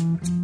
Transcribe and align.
Mm-hmm. 0.00 0.39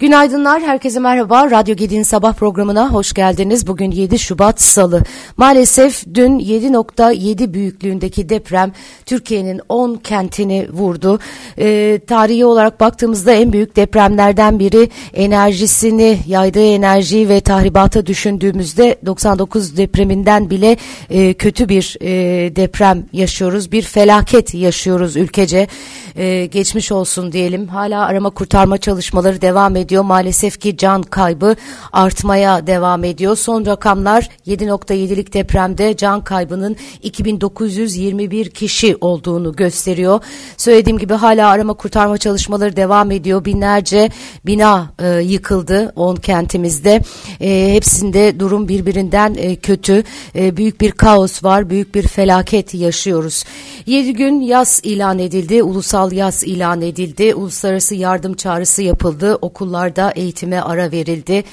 Günaydınlar, 0.00 0.62
herkese 0.62 1.00
merhaba. 1.00 1.50
Radyo 1.50 1.76
Gedi'nin 1.76 2.02
sabah 2.02 2.32
programına 2.32 2.92
hoş 2.92 3.12
geldiniz. 3.12 3.66
Bugün 3.66 3.90
7 3.90 4.18
Şubat 4.18 4.62
Salı. 4.62 5.02
Maalesef 5.36 6.04
dün 6.14 6.38
7.7 6.38 7.54
büyüklüğündeki 7.54 8.28
deprem 8.28 8.72
Türkiye'nin 9.06 9.60
10 9.68 9.94
kentini 9.94 10.68
vurdu. 10.72 11.18
Ee, 11.58 12.00
tarihi 12.06 12.44
olarak 12.44 12.80
baktığımızda 12.80 13.32
en 13.32 13.52
büyük 13.52 13.76
depremlerden 13.76 14.58
biri 14.58 14.90
enerjisini, 15.14 16.18
yaydığı 16.26 16.66
enerjiyi 16.66 17.28
ve 17.28 17.40
tahribata 17.40 18.06
düşündüğümüzde 18.06 18.98
99 19.06 19.76
depreminden 19.76 20.50
bile 20.50 20.76
e, 21.10 21.34
kötü 21.34 21.68
bir 21.68 21.96
e, 22.00 22.56
deprem 22.56 23.04
yaşıyoruz. 23.12 23.72
Bir 23.72 23.82
felaket 23.82 24.54
yaşıyoruz 24.54 25.16
ülkece. 25.16 25.68
E, 26.16 26.46
geçmiş 26.46 26.92
olsun 26.92 27.32
diyelim. 27.32 27.68
Hala 27.68 28.06
arama 28.06 28.30
kurtarma 28.30 28.78
çalışmaları 28.78 29.40
devam 29.40 29.76
ediyor 29.76 29.87
ediyor. 29.88 30.04
Maalesef 30.04 30.60
ki 30.60 30.76
can 30.76 31.02
kaybı 31.02 31.56
artmaya 31.92 32.66
devam 32.66 33.04
ediyor. 33.04 33.36
Son 33.36 33.66
rakamlar 33.66 34.28
7.7'lik 34.46 35.34
depremde 35.34 35.96
can 35.96 36.24
kaybının 36.24 36.76
2921 37.02 38.50
kişi 38.50 38.96
olduğunu 39.00 39.56
gösteriyor. 39.56 40.20
Söylediğim 40.56 40.98
gibi 40.98 41.14
hala 41.14 41.48
arama 41.48 41.74
kurtarma 41.74 42.18
çalışmaları 42.18 42.76
devam 42.76 43.10
ediyor. 43.10 43.44
Binlerce 43.44 44.10
bina 44.46 44.90
e, 44.98 45.08
yıkıldı 45.08 45.92
10 45.96 46.16
kentimizde. 46.16 47.02
E, 47.40 47.72
hepsinde 47.72 48.40
durum 48.40 48.68
birbirinden 48.68 49.34
e, 49.38 49.56
kötü. 49.56 50.04
E, 50.34 50.56
büyük 50.56 50.80
bir 50.80 50.92
kaos 50.92 51.44
var. 51.44 51.70
Büyük 51.70 51.94
bir 51.94 52.08
felaket 52.08 52.74
yaşıyoruz. 52.74 53.44
7 53.86 54.12
gün 54.12 54.40
yaz 54.40 54.80
ilan 54.84 55.18
edildi. 55.18 55.62
Ulusal 55.62 56.12
yaz 56.12 56.44
ilan 56.44 56.82
edildi. 56.82 57.34
Uluslararası 57.34 57.94
yardım 57.94 58.34
çağrısı 58.34 58.82
yapıldı. 58.82 59.38
Okullar 59.42 59.77
okullarda 59.78 60.12
eğitime 60.16 60.60
ara 60.60 60.92
verildi 60.92 61.44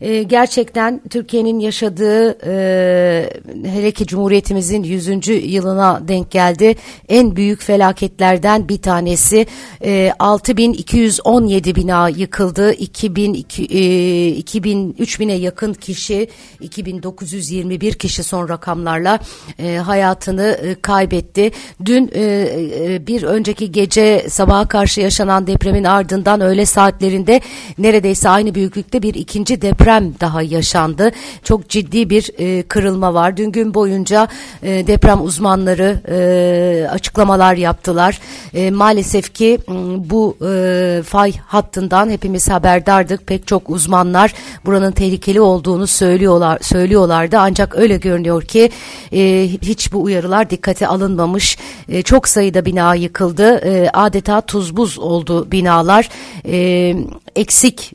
e, 0.00 0.22
gerçekten 0.22 1.00
Türkiye'nin 1.10 1.58
yaşadığı 1.58 2.38
e, 2.46 3.30
hele 3.64 3.90
ki 3.90 4.06
Cumhuriyetimizin 4.06 4.82
100. 4.82 5.28
yılına 5.28 6.08
denk 6.08 6.30
geldi. 6.30 6.76
En 7.08 7.36
büyük 7.36 7.62
felaketlerden 7.62 8.68
bir 8.68 8.82
tanesi 8.82 9.46
e, 9.84 10.12
6217 10.18 11.74
bina 11.74 12.08
yıkıldı. 12.08 12.72
2000, 12.72 13.34
e, 13.34 14.28
2000 14.28 14.92
3000'e 14.92 15.34
yakın 15.34 15.72
kişi 15.72 16.28
2921 16.60 17.92
kişi 17.92 18.22
son 18.22 18.48
rakamlarla 18.48 19.18
e, 19.58 19.76
hayatını 19.76 20.58
e, 20.62 20.74
kaybetti. 20.74 21.50
Dün 21.84 22.10
e, 22.14 22.22
e, 22.22 23.06
bir 23.06 23.22
önceki 23.22 23.72
gece 23.72 24.26
sabaha 24.28 24.68
karşı 24.68 25.00
yaşanan 25.00 25.46
depremin 25.46 25.84
ardından 25.84 26.40
öğle 26.40 26.66
saatlerinde 26.66 27.40
neredeyse 27.78 28.28
aynı 28.28 28.54
büyüklükte 28.54 29.02
bir 29.02 29.14
ikinci 29.14 29.62
deprem 29.62 29.87
deprem 29.88 30.14
daha 30.20 30.42
yaşandı. 30.42 31.10
Çok 31.42 31.68
ciddi 31.68 32.10
bir 32.10 32.30
e, 32.38 32.62
kırılma 32.62 33.14
var. 33.14 33.36
Dün 33.36 33.52
gün 33.52 33.74
boyunca 33.74 34.28
e, 34.62 34.86
deprem 34.86 35.22
uzmanları 35.22 36.00
e, 36.08 36.88
açıklamalar 36.88 37.54
yaptılar. 37.54 38.20
E, 38.54 38.70
maalesef 38.70 39.34
ki 39.34 39.58
bu 39.98 40.36
e, 40.48 41.02
fay 41.06 41.32
hattından 41.46 42.10
hepimiz 42.10 42.50
haberdardık. 42.50 43.26
Pek 43.26 43.46
çok 43.46 43.70
uzmanlar 43.70 44.34
buranın 44.64 44.92
tehlikeli 44.92 45.40
olduğunu 45.40 45.86
söylüyorlar 45.86 46.58
söylüyorlardı. 46.62 47.36
Ancak 47.38 47.76
öyle 47.78 47.96
görünüyor 47.96 48.42
ki 48.42 48.70
e, 49.12 49.48
hiç 49.62 49.92
bu 49.92 50.02
uyarılar 50.02 50.50
dikkate 50.50 50.86
alınmamış. 50.86 51.58
E, 51.88 52.02
çok 52.02 52.28
sayıda 52.28 52.64
bina 52.64 52.94
yıkıldı. 52.94 53.58
E, 53.58 53.90
adeta 53.90 54.40
tuz 54.40 54.76
buz 54.76 54.98
oldu 54.98 55.52
binalar. 55.52 56.08
E, 56.46 56.94
eksik 57.36 57.92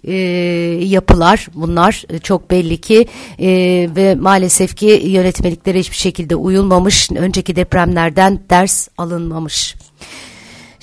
yapılar 0.91 1.47
bunlar 1.53 2.03
çok 2.23 2.51
belli 2.51 2.81
ki 2.81 3.07
ve 3.95 4.15
maalesef 4.15 4.75
ki 4.75 5.01
yönetmeliklere 5.05 5.79
hiçbir 5.79 5.95
şekilde 5.95 6.35
uyulmamış 6.35 7.11
önceki 7.11 7.55
depremlerden 7.55 8.39
ders 8.49 8.87
alınmamış. 8.97 9.75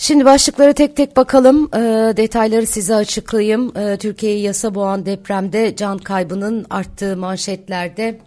Şimdi 0.01 0.25
başlıklara 0.25 0.73
tek 0.73 0.97
tek 0.97 1.17
bakalım. 1.17 1.69
E, 1.75 1.79
detayları 2.17 2.67
size 2.67 2.95
açıklayayım. 2.95 3.79
E, 3.79 3.97
Türkiye'yi 3.97 4.43
yasa 4.43 4.75
boğan 4.75 5.07
depremde 5.07 5.77
can 5.77 5.99
kaybının 5.99 6.67
arttığı 6.71 7.17
manşetlerde 7.17 8.19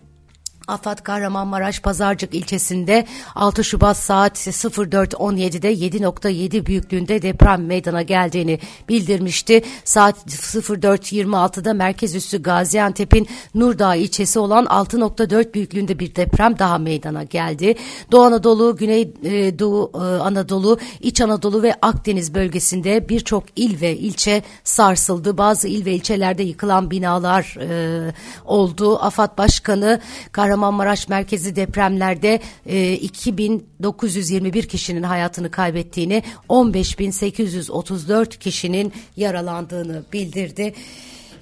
Afat 0.67 1.03
Kahramanmaraş 1.03 1.81
Pazarcık 1.81 2.33
ilçesinde 2.33 3.05
6 3.35 3.63
Şubat 3.63 3.97
saat 3.97 4.37
04.17'de 4.37 5.73
7.7 5.73 6.65
büyüklüğünde 6.65 7.21
deprem 7.21 7.65
meydana 7.65 8.01
geldiğini 8.01 8.59
bildirmişti. 8.89 9.63
Saat 9.83 10.15
04.26'da 10.27 11.73
merkez 11.73 12.15
üssü 12.15 12.41
Gaziantep'in 12.41 13.27
Nurdağ 13.55 13.95
ilçesi 13.95 14.39
olan 14.39 14.65
6.4 14.65 15.53
büyüklüğünde 15.53 15.99
bir 15.99 16.15
deprem 16.15 16.59
daha 16.59 16.77
meydana 16.77 17.23
geldi. 17.23 17.75
Doğu 18.11 18.23
Anadolu, 18.23 18.75
Güney 18.75 19.13
e, 19.23 19.59
Doğu 19.59 19.91
e, 19.95 19.97
Anadolu, 19.97 20.79
İç 20.99 21.21
Anadolu 21.21 21.63
ve 21.63 21.73
Akdeniz 21.81 22.33
bölgesinde 22.33 23.09
birçok 23.09 23.43
il 23.55 23.81
ve 23.81 23.97
ilçe 23.97 24.43
sarsıldı. 24.63 25.37
Bazı 25.37 25.67
il 25.67 25.85
ve 25.85 25.93
ilçelerde 25.93 26.43
yıkılan 26.43 26.91
binalar 26.91 27.57
e, 27.59 28.13
oldu. 28.45 28.99
Afat 28.99 29.37
Başkanı 29.37 29.99
Kahramanmaraş 30.31 30.52
Kahramanmaraş 30.53 31.09
merkezi 31.09 31.55
depremlerde 31.55 32.39
e, 32.65 32.93
2921 32.93 34.63
kişinin 34.67 35.03
hayatını 35.03 35.51
kaybettiğini, 35.51 36.23
15834 36.49 38.39
kişinin 38.39 38.93
yaralandığını 39.15 40.03
bildirdi. 40.13 40.73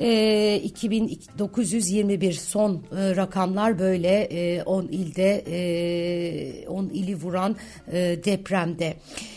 E, 0.02 0.62
2921 0.64 2.34
son 2.34 2.74
e, 2.74 3.16
rakamlar 3.16 3.80
böyle 3.80 4.24
e, 4.24 4.64
10 4.64 4.84
ilde 4.84 5.44
e, 5.48 6.68
10 6.68 6.86
ili 6.86 7.16
vuran 7.16 7.56
e, 7.92 7.98
depremde. 8.26 8.94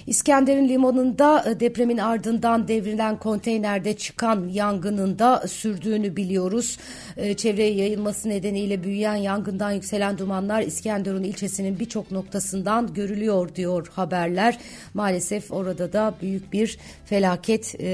İskenderun 0.06 0.68
limanında 0.68 1.44
e, 1.50 1.60
depremin 1.60 1.98
ardından 1.98 2.68
devrilen 2.68 3.18
konteynerde 3.18 3.96
çıkan 3.96 4.48
yangının 4.48 5.18
da 5.18 5.48
sürdüğünü 5.48 6.16
biliyoruz. 6.16 6.78
E, 7.16 7.34
çevreye 7.34 7.74
yayılması 7.74 8.28
nedeniyle 8.28 8.84
büyüyen 8.84 9.14
yangından 9.14 9.70
yükselen 9.70 10.18
dumanlar 10.18 10.62
İskenderun 10.62 11.22
ilçesinin 11.22 11.78
birçok 11.78 12.10
noktasından 12.10 12.94
görülüyor 12.94 13.54
diyor 13.54 13.86
haberler. 13.94 14.58
Maalesef 14.94 15.52
orada 15.52 15.92
da 15.92 16.14
büyük 16.22 16.52
bir 16.52 16.78
felaket 17.04 17.74
e, 17.78 17.88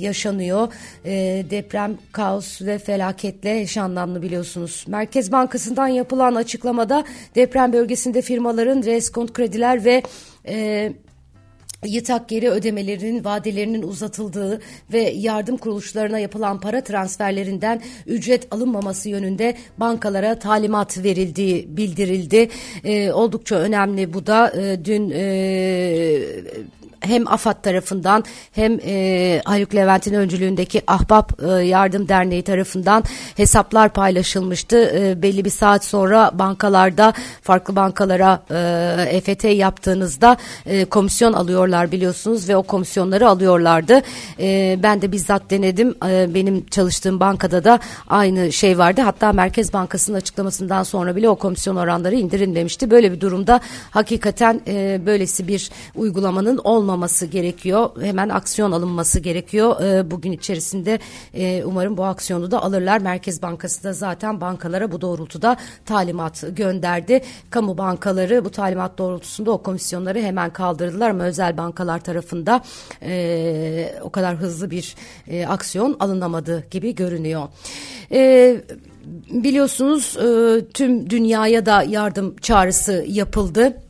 yaşanıyor. 0.00 0.72
E, 1.04 1.44
deprem 1.50 1.98
kaos 2.14 2.62
ve 2.62 2.78
felaketle 2.78 3.60
eş 3.60 3.76
anlamlı 3.76 4.22
biliyorsunuz. 4.22 4.84
Merkez 4.88 5.32
Bankası'ndan 5.32 5.88
yapılan 5.88 6.34
açıklamada 6.34 7.04
deprem 7.34 7.72
bölgesinde 7.72 8.22
firmaların 8.22 8.82
reskont 8.82 9.32
krediler 9.32 9.84
ve 9.84 10.02
e, 10.48 10.92
yıtak 11.84 12.28
geri 12.28 12.50
ödemelerinin 12.50 13.24
vadelerinin 13.24 13.82
uzatıldığı 13.82 14.60
ve 14.92 15.00
yardım 15.00 15.56
kuruluşlarına 15.56 16.18
yapılan 16.18 16.60
para 16.60 16.80
transferlerinden 16.80 17.82
ücret 18.06 18.46
alınmaması 18.50 19.08
yönünde 19.08 19.56
bankalara 19.78 20.38
talimat 20.38 20.98
verildiği 20.98 21.76
bildirildi. 21.76 22.48
E, 22.84 23.12
oldukça 23.12 23.56
önemli 23.56 24.14
bu 24.14 24.26
da 24.26 24.52
e, 24.60 24.84
dün 24.84 25.10
e, 25.10 25.24
hem 27.06 27.28
AFAD 27.28 27.62
tarafından 27.62 28.24
hem 28.52 28.78
e, 28.86 29.42
Haluk 29.44 29.74
Levent'in 29.74 30.14
öncülüğündeki 30.14 30.82
Ahbap 30.86 31.42
e, 31.42 31.50
Yardım 31.50 32.08
Derneği 32.08 32.42
tarafından 32.42 33.04
hesaplar 33.36 33.92
paylaşılmıştı. 33.92 34.92
E, 34.98 35.22
belli 35.22 35.44
bir 35.44 35.50
saat 35.50 35.84
sonra 35.84 36.30
bankalarda 36.34 37.12
farklı 37.42 37.76
bankalara 37.76 38.42
e, 38.50 39.16
EFT 39.16 39.44
yaptığınızda 39.44 40.36
e, 40.66 40.84
komisyon 40.84 41.32
alıyorlar 41.32 41.92
biliyorsunuz 41.92 42.48
ve 42.48 42.56
o 42.56 42.62
komisyonları 42.62 43.28
alıyorlardı. 43.28 44.02
E, 44.40 44.78
ben 44.82 45.02
de 45.02 45.12
bizzat 45.12 45.50
denedim. 45.50 45.94
E, 46.08 46.34
benim 46.34 46.66
çalıştığım 46.66 47.20
bankada 47.20 47.64
da 47.64 47.78
aynı 48.08 48.52
şey 48.52 48.78
vardı. 48.78 49.00
Hatta 49.00 49.32
Merkez 49.32 49.72
Bankası'nın 49.72 50.16
açıklamasından 50.16 50.82
sonra 50.82 51.16
bile 51.16 51.28
o 51.28 51.36
komisyon 51.36 51.76
oranları 51.76 52.14
indirilmemişti. 52.14 52.90
Böyle 52.90 53.12
bir 53.12 53.20
durumda 53.20 53.60
hakikaten 53.90 54.60
e, 54.66 55.00
böylesi 55.06 55.48
bir 55.48 55.70
uygulamanın 55.94 56.60
olmaması 56.64 56.93
olmaması 56.94 57.26
gerekiyor. 57.26 57.90
Hemen 58.00 58.28
aksiyon 58.28 58.72
alınması 58.72 59.20
gerekiyor. 59.20 59.82
E, 59.82 60.10
bugün 60.10 60.32
içerisinde 60.32 60.98
e, 61.34 61.64
umarım 61.64 61.96
bu 61.96 62.04
aksiyonu 62.04 62.50
da 62.50 62.62
alırlar. 62.62 62.98
Merkez 62.98 63.42
Bankası 63.42 63.84
da 63.84 63.92
zaten 63.92 64.40
bankalara 64.40 64.92
bu 64.92 65.00
doğrultuda 65.00 65.56
talimat 65.86 66.44
gönderdi. 66.56 67.22
Kamu 67.50 67.78
bankaları 67.78 68.44
bu 68.44 68.50
talimat 68.50 68.98
doğrultusunda 68.98 69.50
o 69.50 69.62
komisyonları 69.62 70.20
hemen 70.22 70.50
kaldırdılar 70.52 71.10
ama 71.10 71.24
özel 71.24 71.56
bankalar 71.56 71.98
tarafında 71.98 72.62
e, 73.02 73.94
o 74.02 74.10
kadar 74.10 74.36
hızlı 74.36 74.70
bir 74.70 74.94
e, 75.28 75.46
aksiyon 75.46 75.96
alınamadı 76.00 76.64
gibi 76.70 76.94
görünüyor. 76.94 77.48
E, 78.12 78.56
biliyorsunuz 79.30 80.16
e, 80.16 80.60
tüm 80.74 81.10
dünyaya 81.10 81.66
da 81.66 81.82
yardım 81.82 82.36
çağrısı 82.36 83.04
yapıldı 83.08 83.83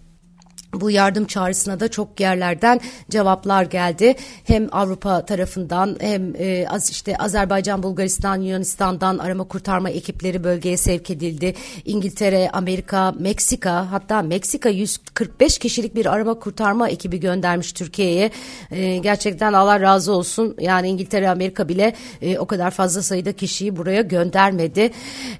bu 0.81 0.91
yardım 0.91 1.25
çağrısına 1.25 1.81
da 1.81 1.89
çok 1.89 2.21
yerlerden 2.21 2.81
cevaplar 3.11 3.63
geldi. 3.63 4.15
Hem 4.45 4.69
Avrupa 4.73 5.27
tarafından 5.27 5.97
hem 6.01 6.35
e, 6.39 6.67
az 6.69 6.91
işte 6.91 7.17
Azerbaycan, 7.17 7.83
Bulgaristan, 7.83 8.41
Yunanistan'dan 8.41 9.19
arama 9.19 9.45
kurtarma 9.45 9.91
ekipleri 9.91 10.45
bölgeye 10.45 10.77
sevk 10.77 11.11
edildi. 11.11 11.55
İngiltere, 11.85 12.51
Amerika, 12.53 13.13
Meksika 13.13 13.93
hatta 13.93 14.23
Meksika 14.23 14.69
145 14.69 15.59
kişilik 15.59 15.95
bir 15.95 16.07
arama 16.07 16.35
kurtarma 16.35 16.89
ekibi 16.89 17.21
göndermiş 17.21 17.73
Türkiye'ye. 17.73 18.31
E, 18.71 18.97
gerçekten 18.99 19.53
Allah 19.53 19.81
razı 19.81 20.13
olsun. 20.13 20.57
Yani 20.61 20.89
İngiltere, 20.89 21.31
Amerika 21.31 21.69
bile 21.69 21.95
e, 22.23 22.39
o 22.39 22.47
kadar 22.47 22.71
fazla 22.71 23.03
sayıda 23.03 23.33
kişiyi 23.33 23.77
buraya 23.77 24.03
göndermedi. 24.03 24.91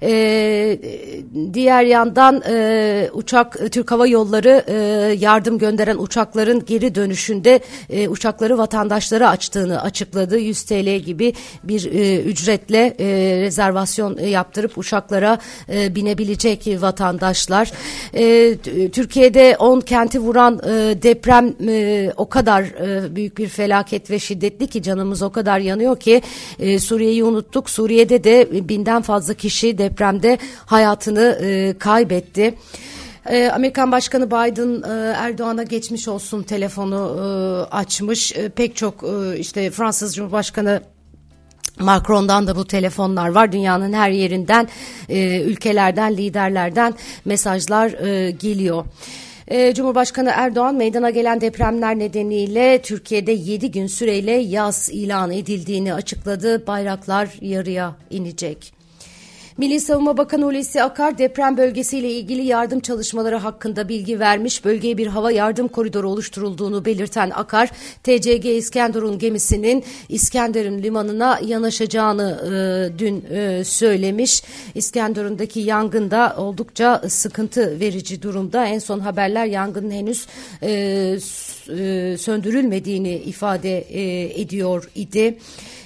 E, 0.01 0.79
diğer 1.53 1.83
yandan 1.83 2.43
e, 2.49 3.09
uçak 3.13 3.71
Türk 3.71 3.91
Hava 3.91 4.07
Yolları 4.07 4.63
e, 4.67 4.75
yardım 5.25 5.57
gönderen 5.57 5.97
uçakların 5.97 6.65
geri 6.65 6.95
dönüşünde 6.95 7.59
e, 7.89 8.07
uçakları 8.07 8.57
vatandaşlara 8.57 9.29
açtığını 9.29 9.81
açıkladı. 9.81 10.37
100 10.37 10.63
TL 10.63 10.99
gibi 10.99 11.33
bir 11.63 11.85
e, 11.85 12.21
ücretle 12.21 12.95
e, 12.99 13.05
rezervasyon 13.41 14.17
yaptırıp 14.17 14.77
uçaklara 14.77 15.37
e, 15.69 15.95
binebilecek 15.95 16.67
vatandaşlar. 16.81 17.71
E, 18.13 18.57
Türkiye'de 18.89 19.55
10 19.59 19.81
kenti 19.81 20.19
vuran 20.19 20.61
e, 20.63 21.01
deprem 21.03 21.53
e, 21.67 22.11
o 22.17 22.29
kadar 22.29 22.61
e, 22.61 23.15
büyük 23.15 23.37
bir 23.37 23.47
felaket 23.47 24.11
ve 24.11 24.19
şiddetli 24.19 24.67
ki 24.67 24.83
canımız 24.83 25.21
o 25.21 25.29
kadar 25.29 25.59
yanıyor 25.59 25.99
ki 25.99 26.21
e, 26.59 26.79
Suriye'yi 26.79 27.23
unuttuk. 27.23 27.69
Suriye'de 27.69 28.23
de 28.23 28.47
binden 28.69 29.01
fazla 29.01 29.33
kişi 29.33 29.77
depremde 29.77 30.37
hayatını 30.65 31.39
e, 31.41 31.77
kaybetti. 31.77 32.53
E, 33.29 33.49
Amerikan 33.49 33.91
Başkanı 33.91 34.27
Biden 34.27 34.89
e, 34.89 35.13
Erdoğan'a 35.17 35.63
geçmiş 35.63 36.07
olsun 36.07 36.43
telefonu 36.43 36.95
e, 36.95 37.25
açmış. 37.75 38.35
E, 38.35 38.49
pek 38.49 38.75
çok 38.75 39.03
e, 39.03 39.39
işte 39.39 39.71
Fransız 39.71 40.15
Cumhurbaşkanı 40.15 40.81
Macron'dan 41.79 42.47
da 42.47 42.55
bu 42.55 42.67
telefonlar 42.67 43.29
var. 43.29 43.51
Dünyanın 43.51 43.93
her 43.93 44.09
yerinden, 44.09 44.67
e, 45.09 45.41
ülkelerden, 45.41 46.17
liderlerden 46.17 46.93
mesajlar 47.25 47.91
e, 47.91 48.31
geliyor. 48.31 48.85
E, 49.47 49.73
Cumhurbaşkanı 49.73 50.31
Erdoğan 50.35 50.75
meydana 50.75 51.09
gelen 51.09 51.41
depremler 51.41 51.99
nedeniyle 51.99 52.81
Türkiye'de 52.81 53.31
7 53.31 53.71
gün 53.71 53.87
süreyle 53.87 54.31
yaz 54.31 54.89
ilan 54.93 55.31
edildiğini 55.31 55.93
açıkladı. 55.93 56.67
Bayraklar 56.67 57.29
yarıya 57.41 57.95
inecek. 58.09 58.74
Milli 59.57 59.79
Savunma 59.79 60.17
Bakanı 60.17 60.45
Hulusi 60.45 60.83
Akar 60.83 61.17
deprem 61.17 61.57
bölgesiyle 61.57 62.11
ilgili 62.11 62.45
yardım 62.45 62.79
çalışmaları 62.79 63.35
hakkında 63.35 63.89
bilgi 63.89 64.19
vermiş. 64.19 64.65
Bölgeye 64.65 64.97
bir 64.97 65.07
hava 65.07 65.31
yardım 65.31 65.67
koridoru 65.67 66.09
oluşturulduğunu 66.09 66.85
belirten 66.85 67.31
Akar, 67.35 67.69
TCG 68.03 68.45
İskenderun 68.45 69.19
gemisinin 69.19 69.83
İskenderun 70.09 70.83
limanına 70.83 71.39
yanaşacağını 71.45 72.39
e, 72.45 72.99
dün 72.99 73.25
e, 73.31 73.63
söylemiş. 73.63 74.43
İskenderun'daki 74.75 75.59
yangında 75.59 76.35
oldukça 76.37 77.01
sıkıntı 77.07 77.79
verici 77.79 78.21
durumda. 78.21 78.65
En 78.65 78.79
son 78.79 78.99
haberler 78.99 79.45
yangının 79.45 79.91
henüz 79.91 80.27
e, 80.61 80.71
e 80.71 82.17
söndürülmediğini 82.17 83.13
ifade 83.13 83.79
e, 83.79 84.41
ediyor 84.41 84.89
idi. 84.95 85.37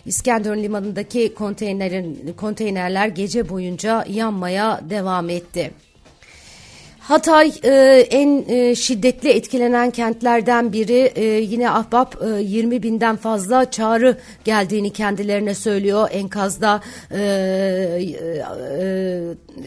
İskenderun 0.06 0.63
limanındaki 0.63 1.34
konteynerin 1.34 2.34
konteynerler 2.38 3.07
gece 3.07 3.50
boyunca 3.50 4.06
yanmaya 4.10 4.81
devam 4.90 5.30
etti. 5.30 5.72
Hatay 7.09 7.51
e, 7.63 7.71
en 8.09 8.45
e, 8.47 8.75
şiddetli 8.75 9.29
etkilenen 9.29 9.91
kentlerden 9.91 10.73
biri. 10.73 11.11
E, 11.15 11.25
yine 11.25 11.69
Ahbap 11.69 12.23
e, 12.23 12.41
20 12.41 12.83
binden 12.83 13.15
fazla 13.15 13.71
çağrı 13.71 14.17
geldiğini 14.45 14.89
kendilerine 14.89 15.56
söylüyor. 15.56 16.09
Enkazda 16.11 16.81
e, 17.11 17.21
e, 17.21 18.44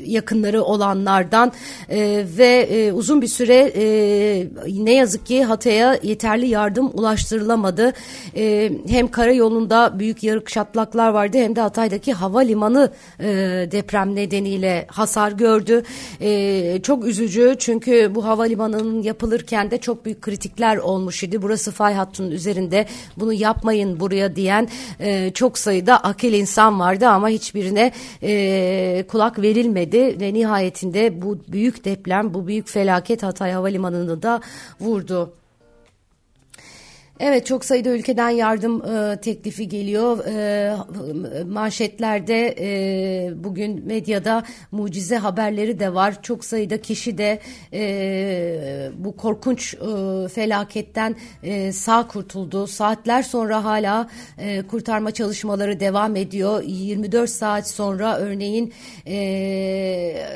yakınları 0.04 0.62
olanlardan. 0.62 1.52
E, 1.88 2.24
ve 2.38 2.68
e, 2.70 2.92
uzun 2.92 3.22
bir 3.22 3.28
süre 3.28 3.72
e, 3.76 3.84
ne 4.84 4.94
yazık 4.94 5.26
ki 5.26 5.44
Hatay'a 5.44 5.98
yeterli 6.02 6.48
yardım 6.48 6.90
ulaştırılamadı. 6.94 7.92
E, 8.36 8.72
hem 8.88 9.08
karayolunda 9.08 9.98
büyük 9.98 10.22
yarık 10.22 10.50
şatlaklar 10.50 11.08
vardı 11.08 11.38
hem 11.38 11.56
de 11.56 11.60
Hatay'daki 11.60 12.12
havalimanı 12.12 12.90
e, 13.20 13.26
deprem 13.72 14.16
nedeniyle 14.16 14.86
hasar 14.88 15.32
gördü. 15.32 15.82
E, 16.20 16.82
çok 16.82 17.06
üzücü 17.06 17.31
üzücü 17.32 17.56
çünkü 17.58 18.14
bu 18.14 18.25
havalimanının 18.25 19.02
yapılırken 19.02 19.70
de 19.70 19.79
çok 19.79 20.05
büyük 20.05 20.23
kritikler 20.23 20.76
olmuş 20.76 21.23
idi. 21.23 21.43
Burası 21.43 21.73
fay 21.73 21.94
hattının 21.94 22.31
üzerinde 22.31 22.87
bunu 23.17 23.32
yapmayın 23.32 24.00
buraya 24.00 24.37
diyen 24.37 24.69
e, 25.00 25.31
çok 25.34 25.58
sayıda 25.58 25.99
akil 26.05 26.32
insan 26.32 26.81
vardı 26.81 27.08
ama 27.08 27.29
hiçbirine 27.29 27.93
e, 28.23 29.05
kulak 29.08 29.38
verilmedi 29.38 30.20
ve 30.20 30.34
nihayetinde 30.34 31.23
bu 31.23 31.38
büyük 31.49 31.84
deprem 31.84 32.34
bu 32.34 32.46
büyük 32.46 32.69
felaket 32.69 33.23
Hatay 33.23 33.52
Havalimanı'nı 33.52 34.23
da 34.23 34.40
vurdu. 34.81 35.41
Evet 37.20 37.46
çok 37.46 37.64
sayıda 37.64 37.88
ülkeden 37.88 38.30
yardım 38.30 38.82
e, 38.84 39.20
teklifi 39.20 39.68
geliyor. 39.68 40.26
E, 40.26 40.76
manşetlerde 41.44 42.54
e, 42.60 43.44
bugün 43.44 43.86
medyada 43.86 44.44
mucize 44.70 45.16
haberleri 45.16 45.80
de 45.80 45.94
var. 45.94 46.22
Çok 46.22 46.44
sayıda 46.44 46.80
kişi 46.80 47.18
de 47.18 47.40
e, 47.72 48.90
bu 48.98 49.16
korkunç 49.16 49.74
e, 49.74 49.78
felaketten 50.28 51.16
e, 51.42 51.72
sağ 51.72 52.08
kurtuldu. 52.08 52.66
Saatler 52.66 53.22
sonra 53.22 53.64
hala 53.64 54.08
e, 54.38 54.62
kurtarma 54.62 55.10
çalışmaları 55.10 55.80
devam 55.80 56.16
ediyor. 56.16 56.62
24 56.66 57.30
saat 57.30 57.68
sonra 57.68 58.18
örneğin 58.18 58.72
e, 59.06 60.26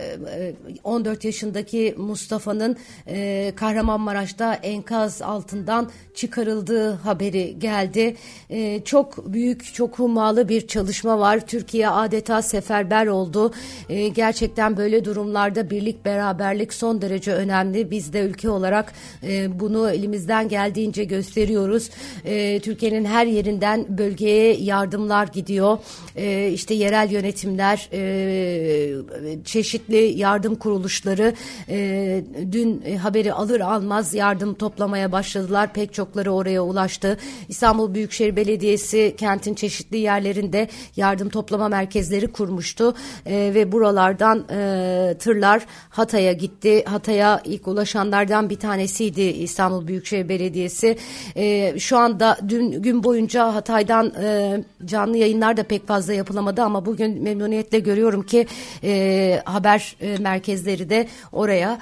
14 0.85 1.25
yaşındaki 1.25 1.95
Mustafa'nın 1.99 2.77
e, 3.07 3.53
Kahramanmaraş'ta 3.57 4.55
enkaz 4.55 5.23
altından 5.23 5.91
çıkarıldığı 6.15 6.66
aldığı 6.67 6.93
haberi 6.93 7.59
geldi. 7.59 8.17
E, 8.51 8.85
çok 8.85 9.33
büyük, 9.33 9.75
çok 9.75 9.99
hummalı 9.99 10.49
bir 10.49 10.67
çalışma 10.67 11.19
var. 11.19 11.47
Türkiye 11.47 11.89
adeta 11.89 12.43
seferber 12.43 13.07
oldu. 13.07 13.53
E, 13.89 14.09
gerçekten 14.09 14.77
böyle 14.77 15.05
durumlarda 15.05 15.71
birlik, 15.71 16.05
beraberlik 16.05 16.75
son 16.75 17.03
derece 17.03 17.33
önemli. 17.33 17.91
Biz 17.91 18.13
de 18.13 18.21
ülke 18.21 18.51
olarak 18.51 18.93
e, 19.23 19.61
bunu 19.61 19.91
elimizden 19.91 20.49
geldiğince 20.49 21.05
gösteriyoruz. 21.05 21.91
E, 22.25 22.61
Türkiye'nin 22.61 23.05
her 23.05 23.27
yerinden 23.27 23.87
bölgeye 23.89 24.57
yardımlar 24.57 25.27
gidiyor. 25.27 25.79
E, 26.17 26.51
işte 26.53 26.75
yerel 26.75 27.11
yönetimler, 27.11 27.89
e, 27.93 29.45
çeşitli 29.45 29.97
yardım 29.97 30.55
kuruluşları 30.55 31.35
e, 31.69 32.25
dün 32.53 32.97
haberi 32.97 33.33
alır 33.33 33.61
almaz 33.61 34.15
yardım 34.15 34.55
toplamaya 34.55 35.13
başladılar. 35.13 35.73
Pek 35.73 35.95
çokları 35.95 36.33
oraya 36.33 36.56
ulaştı. 36.61 37.19
İstanbul 37.49 37.95
Büyükşehir 37.95 38.37
Belediyesi 38.37 39.15
kentin 39.19 39.55
çeşitli 39.55 39.99
yerlerinde 39.99 40.69
yardım 40.97 41.29
toplama 41.29 41.69
merkezleri 41.69 42.33
kurmuştu 42.33 42.95
e, 43.27 43.51
ve 43.55 43.73
buralardan 43.73 44.47
e, 44.51 45.15
tırlar 45.19 45.67
Hatay'a 45.91 46.33
gitti. 46.33 46.85
Hatay'a 46.85 47.41
ilk 47.45 47.69
ulaşanlardan 47.69 48.51
bir 48.51 48.59
tanesiydi 48.59 49.23
İstanbul 49.23 49.87
Büyükşehir 49.87 50.29
Belediyesi. 50.29 50.97
E, 51.37 51.79
şu 51.79 51.99
anda 51.99 52.39
dün 52.49 52.83
gün 52.83 53.05
boyunca 53.05 53.55
Hatay'dan 53.55 54.13
e, 54.23 54.65
canlı 54.85 55.17
yayınlar 55.17 55.57
da 55.57 55.63
pek 55.63 55.87
fazla 55.87 56.13
yapılamadı 56.13 56.63
ama 56.63 56.87
bugün 56.87 57.23
memnuniyetle 57.23 57.79
görüyorum 57.79 58.23
ki 58.23 58.47
e, 58.85 59.43
haber 59.45 59.97
e, 60.01 60.17
merkezleri 60.19 60.91
de 60.91 61.09
oraya 61.33 61.79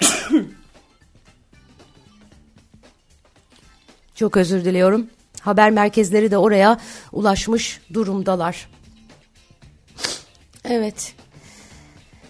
Çok 4.16 4.36
özür 4.36 4.64
diliyorum. 4.64 5.06
Haber 5.40 5.70
merkezleri 5.70 6.30
de 6.30 6.38
oraya 6.38 6.78
ulaşmış 7.12 7.80
durumdalar. 7.94 8.68
Evet. 10.64 11.14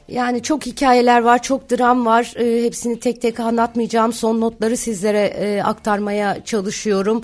Yani 0.08 0.42
çok 0.42 0.66
hikayeler 0.66 1.20
var, 1.20 1.42
çok 1.42 1.70
dram 1.70 2.06
var. 2.06 2.34
E, 2.36 2.64
hepsini 2.64 3.00
tek 3.00 3.22
tek 3.22 3.40
anlatmayacağım. 3.40 4.12
Son 4.12 4.40
notları 4.40 4.76
sizlere 4.76 5.20
e, 5.20 5.62
aktarmaya 5.62 6.44
çalışıyorum. 6.44 7.22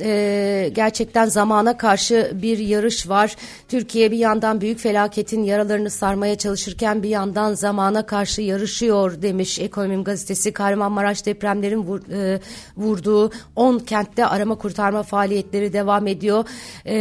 E, 0.00 0.70
gerçekten 0.74 1.26
zamana 1.26 1.76
karşı 1.76 2.32
bir 2.42 2.58
yarış 2.58 3.08
var. 3.08 3.36
Türkiye 3.68 4.10
bir 4.10 4.16
yandan 4.18 4.60
büyük 4.60 4.78
felaketin 4.78 5.42
yaralarını 5.42 5.90
sarmaya 5.90 6.38
çalışırken 6.38 7.02
bir 7.02 7.08
yandan 7.08 7.54
zamana 7.54 8.06
karşı 8.06 8.42
yarışıyor 8.42 9.22
demiş 9.22 9.58
Ekonomim 9.58 10.04
Gazetesi. 10.04 10.52
Kahramanmaraş 10.52 11.26
depremlerin 11.26 11.82
vur, 11.82 12.00
e, 12.12 12.40
vurduğu 12.76 13.30
10 13.56 13.78
kentte 13.78 14.26
arama 14.26 14.54
kurtarma 14.54 15.02
faaliyetleri 15.02 15.72
devam 15.72 16.06
ediyor. 16.06 16.44
E, 16.86 16.96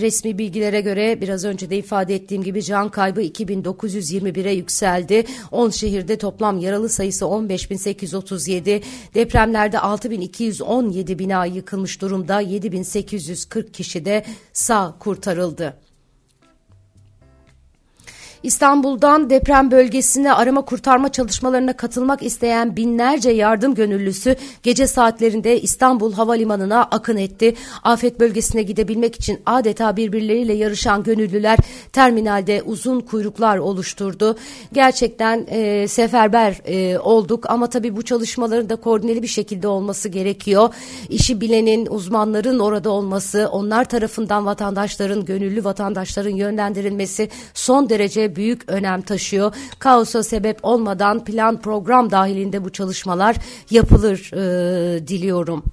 resmi 0.00 0.38
bilgilere 0.38 0.80
göre 0.80 1.20
biraz 1.20 1.44
önce 1.44 1.70
de 1.70 1.76
ifade 1.76 2.14
ettiğim 2.14 2.42
gibi 2.42 2.62
can 2.62 2.88
kaybı 2.88 3.22
2921'e 3.22 4.52
yükseliyor 4.52 4.72
yükseldi. 4.72 5.24
10 5.50 5.70
şehirde 5.70 6.16
toplam 6.18 6.58
yaralı 6.58 6.88
sayısı 6.88 7.24
15.837. 7.24 8.82
Depremlerde 9.14 9.76
6.217 9.76 11.18
bina 11.18 11.44
yıkılmış 11.44 12.00
durumda. 12.00 12.31
7.840 12.40 13.72
kişi 13.72 14.04
de 14.04 14.24
sağ 14.52 14.96
kurtarıldı. 14.98 15.78
İstanbul'dan 18.42 19.30
deprem 19.30 19.70
bölgesine 19.70 20.32
arama 20.32 20.62
kurtarma 20.64 21.12
çalışmalarına 21.12 21.72
katılmak 21.72 22.22
isteyen 22.22 22.76
binlerce 22.76 23.30
yardım 23.30 23.74
gönüllüsü 23.74 24.36
gece 24.62 24.86
saatlerinde 24.86 25.60
İstanbul 25.60 26.12
Havalimanı'na 26.12 26.82
akın 26.82 27.16
etti. 27.16 27.54
Afet 27.82 28.20
bölgesine 28.20 28.62
gidebilmek 28.62 29.16
için 29.16 29.40
adeta 29.46 29.96
birbirleriyle 29.96 30.52
yarışan 30.52 31.02
gönüllüler 31.02 31.58
terminalde 31.92 32.62
uzun 32.62 33.00
kuyruklar 33.00 33.58
oluşturdu. 33.58 34.36
Gerçekten 34.72 35.46
e, 35.48 35.88
seferber 35.88 36.60
e, 36.64 36.98
olduk 36.98 37.50
ama 37.50 37.66
tabii 37.66 37.96
bu 37.96 38.02
çalışmaların 38.02 38.68
da 38.68 38.76
koordineli 38.76 39.22
bir 39.22 39.28
şekilde 39.28 39.68
olması 39.68 40.08
gerekiyor. 40.08 40.74
İşi 41.08 41.40
bilenin, 41.40 41.86
uzmanların 41.86 42.58
orada 42.58 42.90
olması, 42.90 43.48
onlar 43.52 43.84
tarafından 43.84 44.46
vatandaşların, 44.46 45.24
gönüllü 45.24 45.64
vatandaşların 45.64 46.36
yönlendirilmesi 46.36 47.28
son 47.54 47.88
derece 47.90 48.31
büyük 48.36 48.70
önem 48.70 49.02
taşıyor. 49.02 49.54
Kaosa 49.78 50.22
sebep 50.22 50.58
olmadan 50.62 51.24
plan 51.24 51.60
program 51.60 52.10
dahilinde 52.10 52.64
bu 52.64 52.70
çalışmalar 52.70 53.36
yapılır 53.70 54.30
e, 54.32 55.06
diliyorum. 55.08 55.64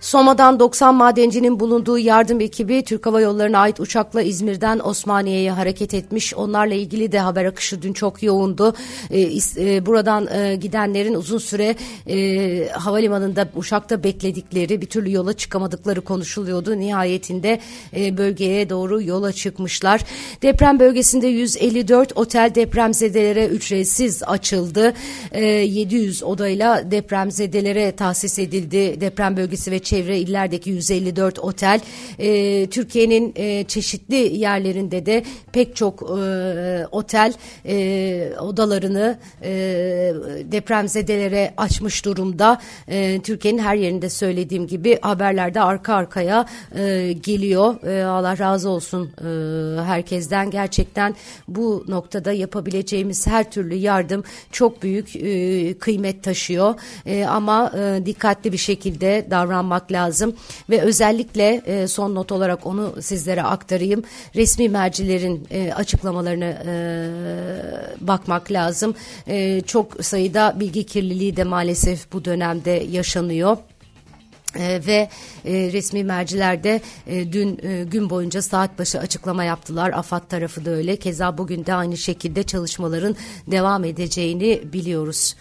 Soma'dan 0.00 0.60
90 0.60 0.94
madencinin 0.94 1.60
bulunduğu 1.60 1.98
yardım 1.98 2.40
ekibi 2.40 2.84
Türk 2.84 3.06
Hava 3.06 3.20
Yolları'na 3.20 3.58
ait 3.58 3.80
uçakla 3.80 4.22
İzmir'den 4.22 4.78
Osmaniye'ye 4.78 5.52
hareket 5.52 5.94
etmiş. 5.94 6.34
Onlarla 6.34 6.74
ilgili 6.74 7.12
de 7.12 7.18
haber 7.18 7.44
akışı 7.44 7.82
dün 7.82 7.92
çok 7.92 8.22
yoğundu. 8.22 8.74
Ee, 9.10 9.20
e, 9.56 9.86
buradan 9.86 10.28
e, 10.32 10.56
gidenlerin 10.56 11.14
uzun 11.14 11.38
süre 11.38 11.76
e, 12.06 12.68
havalimanında 12.68 13.48
uçakta 13.54 14.04
bekledikleri 14.04 14.80
bir 14.80 14.86
türlü 14.86 15.12
yola 15.12 15.32
çıkamadıkları 15.32 16.00
konuşuluyordu. 16.00 16.78
Nihayetinde 16.78 17.60
e, 17.96 18.16
bölgeye 18.16 18.70
doğru 18.70 19.02
yola 19.02 19.32
çıkmışlar. 19.32 20.00
Deprem 20.42 20.80
bölgesinde 20.80 21.26
154 21.26 22.12
otel 22.16 22.52
depremzedelere 22.54 23.46
ücretsiz 23.46 24.22
açıldı. 24.22 24.94
E, 25.32 25.44
700 25.44 26.22
odayla 26.22 26.90
depremzedelere 26.90 27.92
tahsis 27.92 28.38
edildi. 28.38 29.00
Deprem 29.00 29.36
bölgesi 29.36 29.70
ve 29.70 29.78
çevre 29.90 30.18
illerdeki 30.18 30.70
154 30.70 31.38
otel 31.38 31.80
e, 32.18 32.66
Türkiye'nin 32.66 33.32
e, 33.36 33.64
çeşitli 33.64 34.16
yerlerinde 34.16 35.06
de 35.06 35.24
pek 35.52 35.76
çok 35.76 36.02
e, 36.02 36.86
otel 36.92 37.32
e, 37.66 38.32
odalarını 38.40 39.18
e, 39.42 39.50
depremzedelere 40.44 41.54
açmış 41.56 42.04
durumda. 42.04 42.60
E, 42.88 43.20
Türkiye'nin 43.22 43.58
her 43.58 43.74
yerinde 43.74 44.10
söylediğim 44.10 44.66
gibi 44.66 44.98
haberlerde 45.00 45.60
arka 45.60 45.94
arkaya 45.94 46.46
e, 46.74 47.12
geliyor. 47.12 47.82
E, 47.86 48.04
Allah 48.04 48.38
razı 48.38 48.68
olsun 48.68 49.10
e, 49.18 49.82
herkesten 49.82 50.50
gerçekten 50.50 51.14
bu 51.48 51.84
noktada 51.88 52.32
yapabileceğimiz 52.32 53.26
her 53.26 53.50
türlü 53.50 53.74
yardım 53.74 54.24
çok 54.52 54.82
büyük 54.82 55.16
e, 55.16 55.78
kıymet 55.78 56.22
taşıyor. 56.22 56.74
E, 57.06 57.24
ama 57.24 57.72
e, 57.78 58.06
dikkatli 58.06 58.52
bir 58.52 58.58
şekilde 58.58 59.26
davranmak 59.30 59.79
yapmak 59.80 59.92
lazım 59.92 60.34
ve 60.70 60.80
özellikle 60.80 61.62
e, 61.66 61.88
son 61.88 62.14
not 62.14 62.32
olarak 62.32 62.66
onu 62.66 63.02
sizlere 63.02 63.42
aktarayım. 63.42 64.02
Resmi 64.34 64.68
mercilerin 64.68 65.46
e, 65.50 65.72
açıklamalarını 65.72 66.56
e, 66.66 68.06
bakmak 68.06 68.50
lazım. 68.50 68.94
E, 69.26 69.60
çok 69.60 70.04
sayıda 70.04 70.54
bilgi 70.60 70.86
kirliliği 70.86 71.36
de 71.36 71.44
maalesef 71.44 72.12
bu 72.12 72.24
dönemde 72.24 72.70
yaşanıyor. 72.70 73.56
Ee, 74.56 74.80
ve 74.86 75.08
e, 75.44 75.72
resmi 75.72 76.04
mercilerde 76.04 76.80
e, 77.06 77.32
dün 77.32 77.60
e, 77.62 77.84
gün 77.84 78.10
boyunca 78.10 78.42
saat 78.42 78.78
başı 78.78 78.98
açıklama 78.98 79.44
yaptılar. 79.44 79.90
AFAD 79.90 80.28
tarafı 80.28 80.64
da 80.64 80.70
öyle. 80.70 80.96
Keza 80.96 81.38
bugün 81.38 81.66
de 81.66 81.74
aynı 81.74 81.96
şekilde 81.96 82.42
çalışmaların 82.42 83.16
devam 83.46 83.84
edeceğini 83.84 84.62
biliyoruz. 84.72 85.34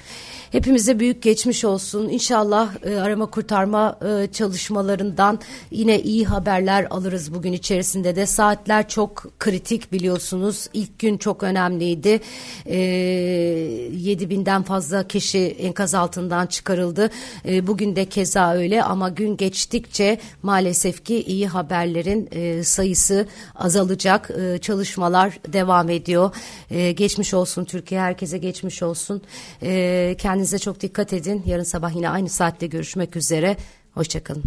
Hepimize 0.51 0.99
büyük 0.99 1.21
geçmiş 1.21 1.65
olsun. 1.65 2.09
İnşallah 2.09 2.69
e, 2.83 2.95
arama 2.97 3.25
kurtarma 3.25 3.99
e, 4.01 4.27
çalışmalarından 4.31 5.39
yine 5.71 5.99
iyi 5.99 6.25
haberler 6.25 6.87
alırız 6.89 7.33
bugün 7.33 7.53
içerisinde 7.53 8.15
de. 8.15 8.25
Saatler 8.25 8.87
çok 8.87 9.39
kritik 9.39 9.91
biliyorsunuz. 9.91 10.67
İlk 10.73 10.99
gün 10.99 11.17
çok 11.17 11.43
önemliydi. 11.43 12.19
E, 12.65 12.77
7 12.77 14.29
binden 14.29 14.63
fazla 14.63 15.07
kişi 15.07 15.39
enkaz 15.59 15.95
altından 15.95 16.47
çıkarıldı. 16.47 17.09
E, 17.45 17.67
bugün 17.67 17.95
de 17.95 18.05
keza 18.05 18.53
öyle 18.53 18.83
ama 18.83 18.98
gün 19.07 19.37
geçtikçe 19.37 20.19
maalesef 20.43 21.05
ki 21.05 21.23
iyi 21.23 21.47
haberlerin 21.47 22.29
e, 22.31 22.63
sayısı 22.63 23.27
azalacak. 23.55 24.31
E, 24.31 24.57
çalışmalar 24.57 25.39
devam 25.47 25.89
ediyor. 25.89 26.35
E, 26.69 26.91
geçmiş 26.91 27.33
olsun 27.33 27.65
Türkiye. 27.65 28.01
Herkese 28.01 28.37
geçmiş 28.37 28.83
olsun. 28.83 29.21
E, 29.61 30.15
kendi 30.17 30.39
Kendinize 30.39 30.59
çok 30.59 30.81
dikkat 30.81 31.13
edin. 31.13 31.43
Yarın 31.45 31.63
sabah 31.63 31.95
yine 31.95 32.09
aynı 32.09 32.29
saatte 32.29 32.67
görüşmek 32.67 33.15
üzere. 33.15 33.57
Hoşçakalın. 33.93 34.43